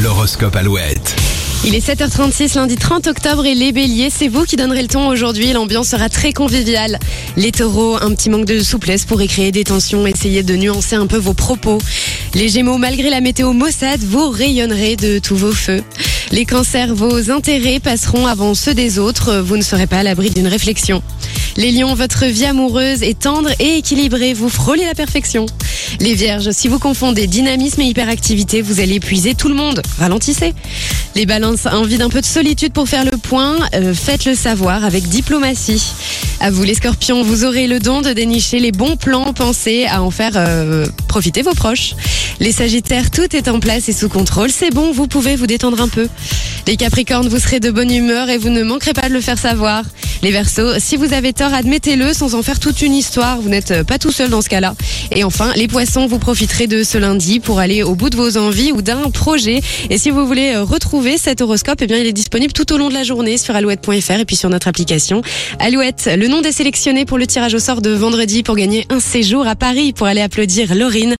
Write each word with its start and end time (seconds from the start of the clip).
L'horoscope 0.00 0.54
Alouette. 0.54 1.16
Il 1.64 1.74
est 1.74 1.84
7h36 1.84 2.54
lundi 2.54 2.76
30 2.76 3.08
octobre 3.08 3.44
et 3.46 3.56
les 3.56 3.72
béliers, 3.72 4.10
c'est 4.10 4.28
vous 4.28 4.44
qui 4.44 4.54
donnerez 4.54 4.82
le 4.82 4.88
ton 4.88 5.08
aujourd'hui. 5.08 5.52
L'ambiance 5.52 5.88
sera 5.88 6.08
très 6.08 6.32
conviviale. 6.32 7.00
Les 7.36 7.50
taureaux, 7.50 7.96
un 8.00 8.14
petit 8.14 8.30
manque 8.30 8.44
de 8.44 8.60
souplesse 8.60 9.04
pourrait 9.04 9.26
créer 9.26 9.50
des 9.50 9.64
tensions. 9.64 10.06
Essayez 10.06 10.44
de 10.44 10.54
nuancer 10.54 10.94
un 10.94 11.08
peu 11.08 11.16
vos 11.16 11.34
propos. 11.34 11.78
Les 12.34 12.48
gémeaux, 12.48 12.78
malgré 12.78 13.10
la 13.10 13.20
météo 13.20 13.52
maussade, 13.52 14.00
vous 14.00 14.30
rayonnerez 14.30 14.94
de 14.94 15.18
tous 15.18 15.36
vos 15.36 15.52
feux. 15.52 15.82
Les 16.30 16.44
cancers, 16.44 16.94
vos 16.94 17.32
intérêts 17.32 17.80
passeront 17.80 18.28
avant 18.28 18.54
ceux 18.54 18.74
des 18.74 19.00
autres. 19.00 19.38
Vous 19.38 19.56
ne 19.56 19.62
serez 19.62 19.88
pas 19.88 19.98
à 19.98 20.02
l'abri 20.04 20.30
d'une 20.30 20.46
réflexion. 20.46 21.02
Les 21.56 21.72
lions, 21.72 21.94
votre 21.96 22.24
vie 22.24 22.44
amoureuse 22.44 23.02
est 23.02 23.18
tendre 23.18 23.50
et 23.58 23.78
équilibrée. 23.78 24.32
Vous 24.32 24.48
frôlez 24.48 24.84
la 24.84 24.94
perfection. 24.94 25.46
Les 26.00 26.14
vierges, 26.14 26.50
si 26.50 26.68
vous 26.68 26.78
confondez 26.78 27.26
dynamisme 27.26 27.80
et 27.80 27.86
hyperactivité, 27.86 28.62
vous 28.62 28.80
allez 28.80 28.94
épuiser 28.94 29.34
tout 29.34 29.48
le 29.48 29.54
monde. 29.54 29.82
Ralentissez. 29.98 30.54
Les 31.14 31.26
balances, 31.26 31.66
envie 31.66 31.98
d'un 31.98 32.08
peu 32.08 32.20
de 32.20 32.26
solitude 32.26 32.72
pour 32.72 32.88
faire 32.88 33.04
le 33.04 33.16
point. 33.16 33.56
Euh, 33.74 33.94
Faites-le 33.94 34.34
savoir 34.34 34.84
avec 34.84 35.08
diplomatie. 35.08 35.82
À 36.40 36.50
vous 36.50 36.62
les 36.62 36.74
scorpions, 36.74 37.22
vous 37.22 37.44
aurez 37.44 37.66
le 37.66 37.80
don 37.80 38.00
de 38.00 38.12
dénicher 38.12 38.60
les 38.60 38.72
bons 38.72 38.96
plans. 38.96 39.32
Pensez 39.32 39.86
à 39.86 40.02
en 40.02 40.10
faire 40.10 40.32
euh, 40.36 40.86
profiter 41.08 41.42
vos 41.42 41.54
proches. 41.54 41.94
Les 42.38 42.52
sagittaires, 42.52 43.10
tout 43.10 43.34
est 43.34 43.48
en 43.48 43.58
place 43.58 43.88
et 43.88 43.92
sous 43.92 44.08
contrôle. 44.08 44.50
C'est 44.50 44.70
bon, 44.70 44.92
vous 44.92 45.08
pouvez 45.08 45.34
vous 45.34 45.46
détendre 45.46 45.80
un 45.80 45.88
peu. 45.88 46.08
Les 46.66 46.76
capricornes, 46.76 47.28
vous 47.28 47.38
serez 47.38 47.60
de 47.60 47.70
bonne 47.70 47.90
humeur 47.90 48.30
et 48.30 48.38
vous 48.38 48.50
ne 48.50 48.62
manquerez 48.62 48.92
pas 48.92 49.08
de 49.08 49.14
le 49.14 49.20
faire 49.20 49.38
savoir. 49.38 49.82
Les 50.22 50.32
versos, 50.32 50.80
si 50.80 50.96
vous 50.96 51.12
avez 51.12 51.32
tort, 51.32 51.54
admettez-le 51.54 52.12
sans 52.12 52.34
en 52.34 52.42
faire 52.42 52.58
toute 52.58 52.82
une 52.82 52.94
histoire. 52.94 53.40
Vous 53.40 53.48
n'êtes 53.48 53.84
pas 53.84 53.98
tout 53.98 54.10
seul 54.10 54.30
dans 54.30 54.42
ce 54.42 54.48
cas-là. 54.48 54.74
Et 55.14 55.22
enfin, 55.22 55.52
les 55.54 55.68
poissons, 55.68 56.08
vous 56.08 56.18
profiterez 56.18 56.66
de 56.66 56.82
ce 56.82 56.98
lundi 56.98 57.38
pour 57.38 57.60
aller 57.60 57.84
au 57.84 57.94
bout 57.94 58.10
de 58.10 58.16
vos 58.16 58.36
envies 58.36 58.72
ou 58.72 58.82
d'un 58.82 59.10
projet. 59.10 59.60
Et 59.90 59.96
si 59.96 60.10
vous 60.10 60.26
voulez 60.26 60.54
euh, 60.54 60.64
retrouver 60.64 61.18
cet 61.18 61.40
horoscope, 61.40 61.78
eh 61.82 61.86
bien, 61.86 61.98
il 61.98 62.06
est 62.06 62.12
disponible 62.12 62.52
tout 62.52 62.72
au 62.72 62.78
long 62.78 62.88
de 62.88 62.94
la 62.94 63.04
journée 63.04 63.38
sur 63.38 63.54
alouette.fr 63.54 64.12
et 64.12 64.24
puis 64.24 64.34
sur 64.34 64.50
notre 64.50 64.66
application. 64.66 65.22
Alouette, 65.60 66.10
le 66.12 66.26
nom 66.26 66.40
des 66.40 66.52
sélectionnés 66.52 67.04
pour 67.04 67.18
le 67.18 67.26
tirage 67.26 67.54
au 67.54 67.60
sort 67.60 67.80
de 67.80 67.90
vendredi 67.90 68.42
pour 68.42 68.56
gagner 68.56 68.86
un 68.90 69.00
séjour 69.00 69.46
à 69.46 69.54
Paris 69.54 69.92
pour 69.92 70.08
aller 70.08 70.20
applaudir 70.20 70.74
Laurine. 70.74 71.16